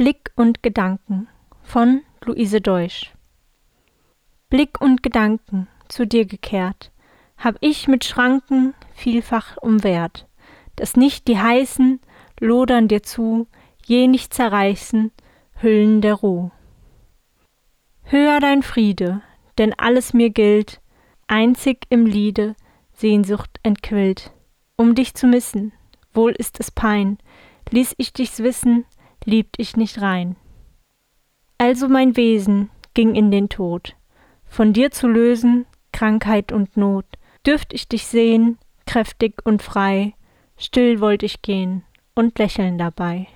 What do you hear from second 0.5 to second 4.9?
Gedanken von Luise Deutsch. Blick